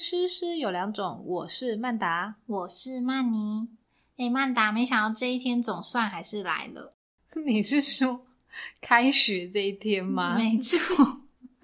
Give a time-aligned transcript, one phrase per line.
[0.00, 3.68] 诗诗有两种，我是曼达，我是曼妮。
[4.16, 6.94] 哎，曼达，没想到这一天总算还是来了。
[7.44, 8.24] 你是说
[8.80, 10.36] 开学这一天吗？
[10.40, 10.78] 没错，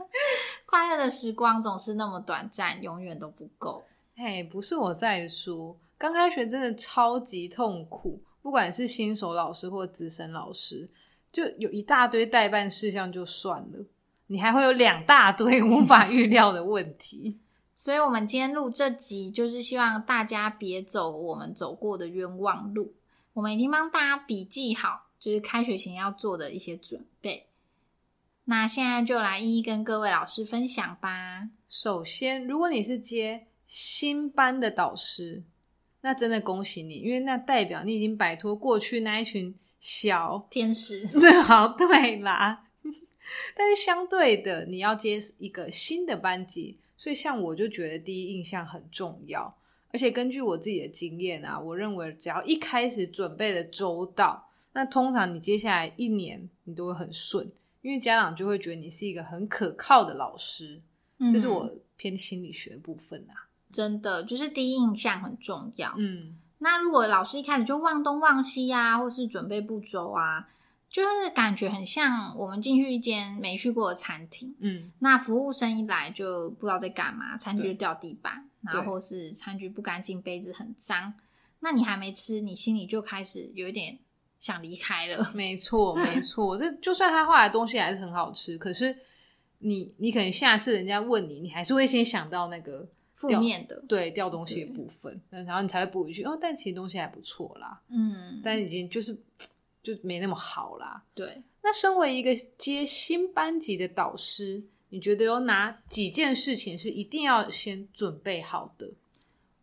[0.67, 3.83] 快乐的时光总是那么短暂，永远都不够。
[4.15, 10.87] 嘿，不是我在说，刚开学真的超级痛苦，不管是新手老师或资深老师，
[11.33, 13.87] 就有一大堆代办事项就算了，
[14.27, 17.39] 你还会有两大堆无法预料的问题。
[17.77, 22.95] 所以，我们今天录这集，就是希望大家别走我们走过的冤枉路。
[23.35, 27.47] 我们已经帮大家笔记好，就是开学前要做的一些准备。
[28.47, 31.51] 那现在就来一一跟各位老师分享吧。
[31.69, 35.43] 首先，如果你是接新班的导师，
[36.01, 41.07] 那真的恭喜你，因为那代表你已经摆脱过去那一群小天使。
[41.45, 42.65] 好，对啦。
[43.55, 46.79] 但是相对的，你要接一个新的班级。
[46.97, 49.57] 所以，像我就觉得第一印象很重要，
[49.93, 57.53] 而且根据我自己的经验啊，我认为只要一开始准备的周到，那通常你接下来一年你都会很顺，
[57.83, 60.83] 因为家长就会觉得你是一个很可靠的老师。
[61.31, 65.95] 这是我偏心理学部分啊，真的就是第一印象很重要。
[65.97, 70.49] 嗯，那如果老师一开始就忘东忘西啊，或是准备不周啊。
[70.97, 81.13] 就是感觉很像我们进去一间没去过的餐厅，嗯，那服务生一来就不知道在干嘛，餐具就掉地板，然后是餐具不干净，杯子很脏，
[81.61, 83.99] 那你还没吃，你心里就开始有一点
[84.41, 85.31] 想离开了。
[85.37, 88.97] 没错，没错，这就算他画的东西还是很好吃，可是
[89.59, 99.15] 你你可能下次人家问你，你还是会先想到那个负面的，对，掉东西的部分，然后你才会补一句哦，但其实东西还不错啦，嗯，但已经就是。
[99.95, 101.05] 就没那么好啦。
[101.15, 108.91] 对，那身为一个接新班级的导师，你觉得有哪几件事情是一定要先准备好的？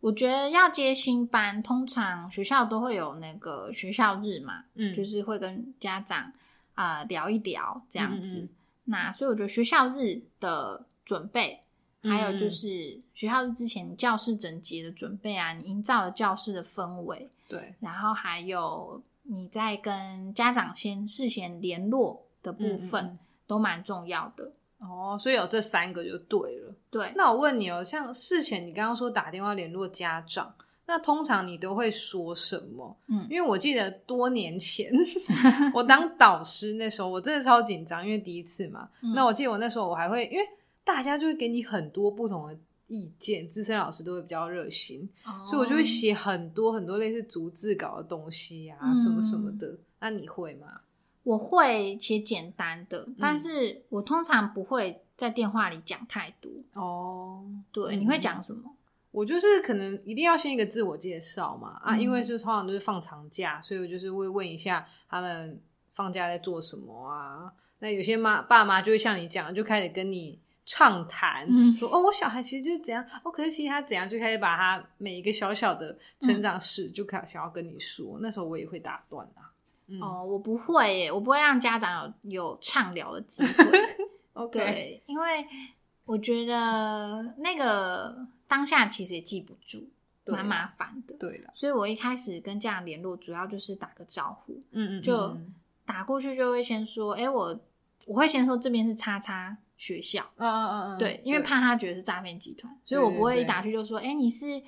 [0.00, 6.32] 我觉得要接新班，通常学校都会有那个学校日嘛，嗯，就是会跟家长
[6.74, 8.48] 啊聊一聊这样子。
[8.84, 11.62] 那所以我觉得学校日的准备，
[12.02, 19.02] 还有就是学校日之前教室整洁的准备啊，你营造了教室的氛围，对，然后还有。
[19.24, 26.74] 你在跟家长先事先联络的部分都蛮重要的哦，所以有这三个就对了。
[26.90, 30.54] 对，那我问你哦，像事前你刚刚说打电话联络家长，
[30.86, 32.96] 那通常你都会说什么？
[33.08, 34.92] 嗯，因为我记得多年前
[35.72, 38.88] 我当导师那时候，我真的超紧张，因为第一次嘛。
[39.14, 40.44] 那我记得我那时候我还会，因为
[40.84, 42.56] 大家就会给你很多不同的。
[42.88, 45.08] 意见，资深老师都会比较热心，
[45.46, 49.78] 所以我就会写很多很多类似逐字稿的东西啊，什么什么的。
[50.00, 50.82] 那你会吗？
[51.22, 56.50] 我会写简单的，但是我通常不会在电话里讲太多。
[56.74, 57.42] 哦，
[57.72, 58.76] 对，你会讲什么？
[59.10, 65.58] 我就是可能一定要先一个自我介绍嘛，啊，因为是通常都是放长假，所以我就是会问一下他们
[65.94, 67.50] 放假在做什么啊。
[67.78, 70.38] 那有些妈爸妈就会像你讲，就开始跟你。
[70.66, 78.18] 畅谈，说哦，我小孩其实就是怎样，哦，可是其实他怎样，就开始把他每一个小小的成长史就开想要跟你说。
[78.20, 79.52] 那时候我也会打断啊。
[80.00, 84.48] 哦，我不会耶，我不会让家长有有畅聊的机会。
[84.50, 85.46] 对，因为
[86.06, 89.86] 我觉得那个当下其实也记不住，
[90.24, 91.14] 蛮麻烦的。
[91.18, 94.54] 对了，所以我一开始跟家长联络，主要就是打个招呼。
[94.70, 95.36] 嗯嗯，就
[95.84, 97.60] 打过去就会先说，哎，我
[98.06, 99.58] 我会先说这边是叉叉。
[99.76, 104.62] 学校，嗯嗯嗯嗯，对，因为怕他觉得是诈骗集团，所以我不会一打去就说，哎，你是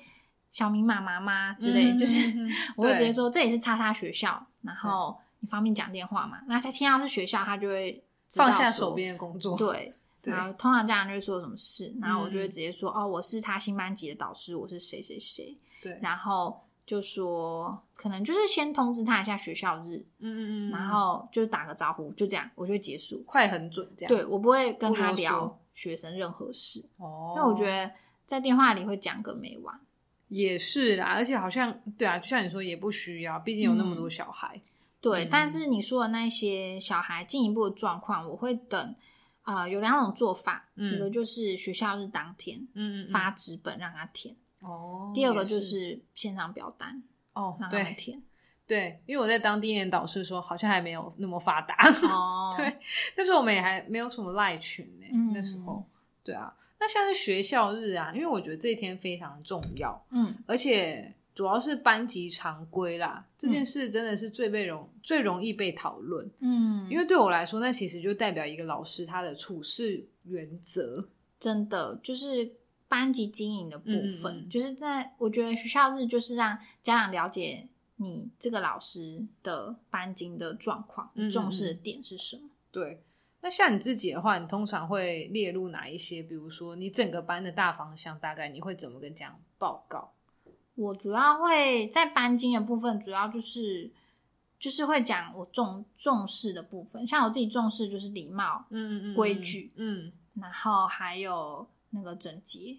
[0.51, 1.53] 小明妈妈吗？
[1.53, 2.33] 之类，就是
[2.77, 6.39] 我会直接说这也是叉叉学校，然后你方便讲电话嘛？
[6.47, 16.59] 那他听到是学校，他就会放下手边的工作，对，然后通常家长就会说什么事，然后我就会直接说，哦，我是他新班级的导师，我是谁谁谁，对，然后。
[16.87, 24.07] 就说可能就是先通知他一下学校日，嗯嗯嗯，然后就是打个招呼，就这样，我就结束，快很准这样。
[24.07, 27.91] 对我不会跟他聊学生任何事，哦，因为我觉得
[28.25, 29.79] 在电话里会讲个没完。
[30.29, 34.59] 也是啦，而且好像对啊，就像你说，也不需要，毕竟有那么多小孩。
[35.01, 38.95] 对，但是你说的那些小孩进一步的状况，我会等。
[39.43, 44.35] 呃，有两种做法，一个就是学校日当天，嗯嗯，发纸本让他填。
[44.61, 48.21] 哦，第二个就是线上表单哦，对填，
[48.65, 51.75] 对，因为我在当第一年导师的时候，好像还没有那么发达
[52.09, 52.55] 哦。
[52.57, 52.75] 对，
[53.15, 55.05] 那时候我们也还没有什么赖群呢。
[55.33, 55.85] 那时候，
[56.23, 71.07] 对啊，那像是学校日啊，因为我觉得这一天非常重要，嗯，而且主要是班级常规啦，这件事真的是最被容最容易被讨论，嗯，因为对我来说，那其实就代表一个老师他的处事原则，
[71.39, 72.51] 真的就是。
[72.87, 73.91] 班级经营的部
[74.21, 77.67] 分，就是在我觉得学校日就是让家长了解
[77.97, 82.49] 你这个老师的班经的状况，你重视的点是什么。
[82.71, 83.03] 对。
[83.39, 86.23] 那像你自己的话，你通常会列入哪一些？
[86.23, 90.11] 比如说你整个班的大方向，大概你会怎么跟家长报告？
[90.73, 93.91] 我主要会在班经的部分，主要就是
[94.59, 102.77] 就是会讲我重重视的部分，像我自己重视就是礼貌，嗯嗯规矩，嗯，然后还有那个整洁，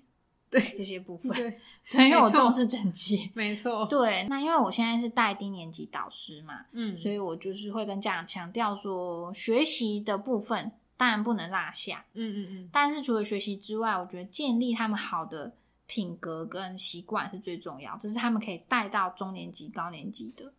[0.51, 1.31] 对这些部分。
[1.33, 1.59] 对，
[1.91, 3.31] 对，因为我重视整洁。
[3.35, 15.55] 没错，对，那因为我现在是带低年级导师嘛，嗯，所以我就是会跟家长强调说，学习的部分当然不能落下，嗯嗯嗯，但是除了学习之外，我觉得建立他们好的
[15.87, 20.53] 品格跟习惯是最重要，这是他们可以带到中年级、高年级的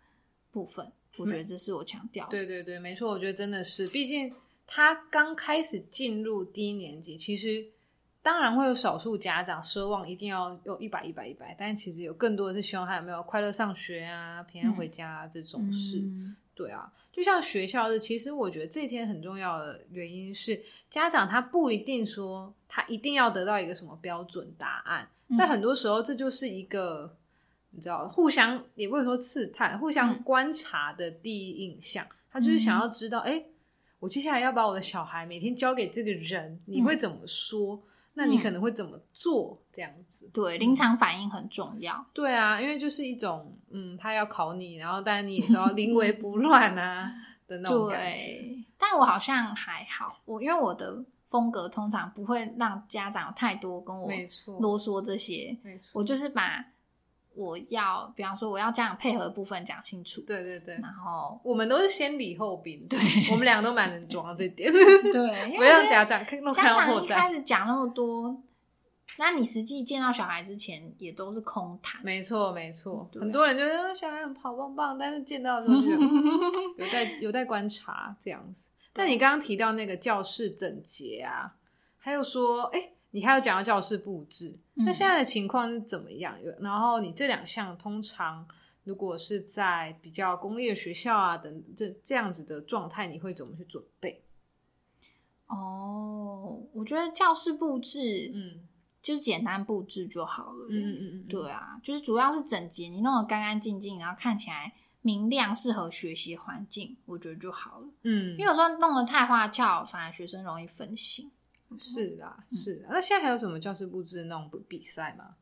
[0.51, 0.91] 部分。
[1.17, 2.31] 我觉得这是我强调的。
[2.31, 4.33] 对对对，没错，我觉得真的是，毕竟
[4.65, 7.65] 他刚开始进入低年级，其实
[8.21, 15.99] 当然会有少数家长奢望一定要有一百一百一百，但其实有更多的是希望他有没有快乐上学啊、平安回家啊、这种事。
[15.99, 16.35] 嗯。
[16.53, 27.15] 对啊，就像学校日，其实我觉得这一天很重要的原因是，家长他不一定说他一定要得到一个什么标准答案，嗯但很多时候这就是一个
[27.69, 30.21] 你知道，互相也不能说刺探，互相嗯。
[30.21, 33.41] 观察的第一印象，他就是想要知道，哎、
[33.99, 37.81] 我接下来要把我的小孩每天交给这个人，你会怎么说？
[38.19, 39.57] 那你可能会怎么做？
[39.71, 40.29] 这样子。
[40.33, 42.05] 对，临场反应很重要。
[42.13, 47.11] 对啊，因为就是一种，嗯，他要考你，然后但你也是要临危不乱啊
[47.47, 48.57] 的那种感觉。
[48.77, 54.09] 但我好像还好，我因为我的风格通常不会让家长有太多跟我，
[54.59, 56.65] 啰嗦这些，没错，我就是把
[57.39, 62.99] 我要，比方说我要家长配合的部分讲清楚，对对对，然后我们都是先礼后兵，对，
[63.31, 64.81] 我们两个都蛮能装这点，对，
[65.49, 67.33] 因不要家长看都看家到破长一开。
[67.33, 68.41] 始讲那么多，
[69.17, 72.01] 那你实际见到小孩之前也都是空谈。
[72.03, 75.95] 没错，没错，很多人就说啊小孩很好棒棒，但是见到的时候就觉
[76.83, 78.69] 有待有待观察这样子。
[78.91, 81.55] 但你刚刚提到那个教室整洁啊，
[81.97, 86.39] 还有说，哎、你还有讲到教室布置，那嗯现在的情况是怎么样？
[86.43, 88.47] 有然后你这两项通常
[88.83, 94.23] 如果是在比较公立的学校啊等这这样子的状态，你会怎么去准备？
[95.47, 98.67] 哦，我觉得教室布置，嗯
[99.01, 100.67] 就是简单布置就好了。
[100.69, 107.87] 嗯嗯嗯嗯，对啊，就是主要是整洁，你弄得干干净净，然后看起来明亮，适合学习环境，我觉得就好了。
[108.03, 111.31] 嗯，因为有时候弄得太花俏，反而学生容易分心。
[111.77, 112.89] 是啦是啦。
[112.91, 115.35] 那现在还有什么教室布置的那种比赛吗？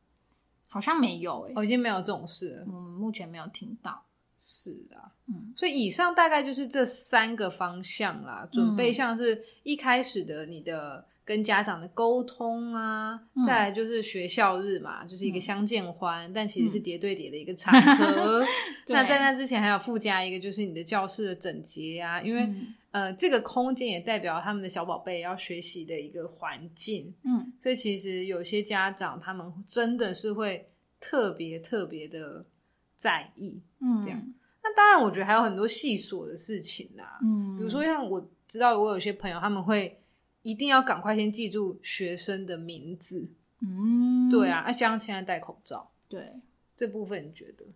[0.66, 2.66] 好像没有诶、哦，已经没有这种事了。
[2.66, 4.04] 目前没有听到。
[4.40, 8.48] 是啊，嗯，所以以上大概就是这三个方向啦。
[8.52, 18.44] 准备像是一开始的你的跟家长的沟通啊，嗯再来就是学校日嘛，就是一个相见欢，但其实是叠对叠的一个场合。
[18.86, 27.14] 对那在那之前还有附加一个，就是你的教室的整洁啊，因为、嗯呃，这个空间也代表他们的小宝贝要学习的一个环境。
[27.24, 32.44] 嗯所以其实有些家长他们真的是会特别特别的
[32.96, 33.62] 在意。
[33.80, 34.20] 嗯，这样
[34.62, 40.00] 那当然，我觉得还有很多细琐的事情啦，嗯，比如说像我知道我有些朋友他们会
[40.42, 43.30] 一定要赶快先记住学生的名字，
[43.60, 46.32] 嗯，对啊，那像现在戴口罩对。
[46.76, 47.66] 这部分，你觉得？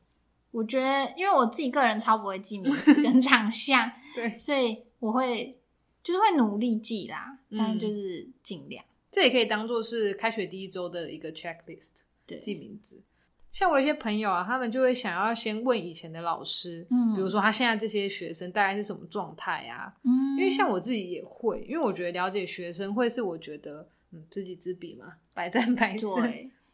[0.53, 5.59] 我觉得，因为我自己个人超不会记名字跟长相， 对，所以我会
[6.01, 8.85] 就是会努力记啦，嗯但就是尽量。
[9.11, 13.03] 这也可以当做是开学第一周的一个 checklist，对，记名字。
[13.51, 19.93] 像我一些朋友啊，他们就会想要先问以前的老师，嗯比如说他现在这些学生大概是什么状态啊？
[20.05, 26.11] 嗯，因为像我自己也会，因为我觉得了解学生会是我觉得嗯知己知彼嘛，百战百胜。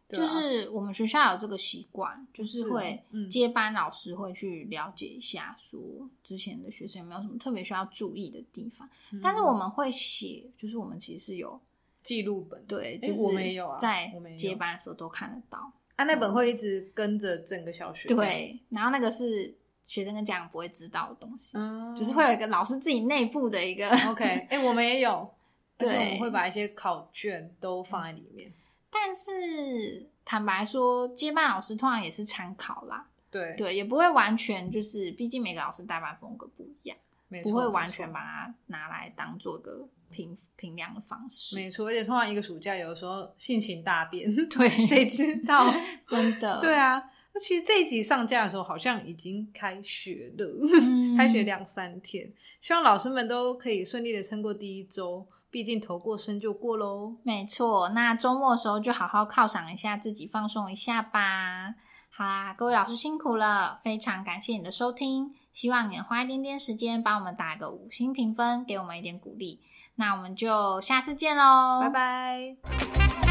[0.09, 5.79] 就是我们学校有这个习惯，就是是会嗯接班老师会去了解一下，说
[6.25, 8.89] 之前的学生有没有什么特别需要注意的地方。
[9.13, 11.61] 嗯但是我们会写，就是我们其实是有
[12.03, 15.71] 记录本，对，就是我们也有啊在接班的时候都看得到。
[15.97, 19.53] 啊，那本会一直跟着整个小学。，对，然后那个是
[19.85, 25.29] 学生跟家长不会知道的东西，嗯，就是会有一个老师自己内部的一个 OK，哎、我们也有，
[25.77, 28.51] 对我们会把一些考卷都放在里面。
[28.91, 36.97] 但是坦白说，接班老师通常也是参考啦，对，对，也不会完全就是，毕竟每个老师代班风格不一样，
[37.43, 41.57] 不会完全把它拿来当做个评评量的方式。
[41.57, 45.73] 没错，而且通常一个暑假有的时候性情大变， 对谁知道？
[46.09, 47.03] 真的，对啊，
[47.35, 50.47] 那其实这一集上架的时候好像已经开学了，
[50.83, 55.27] 嗯 开学两三天，希望老师们都可以顺利的撑过第一周。
[55.51, 57.17] 毕竟头过身就过喽。
[57.23, 61.75] 没错，那周末的时候就好好犒赏一下自己，放松一下吧。
[62.11, 69.61] 好啦，各位老师辛苦了，非常感谢你的收听，希望你能花一点点时间帮我们打个五星评分，给我们一点鼓励。
[69.95, 73.28] 那我们就下次见喽，拜拜。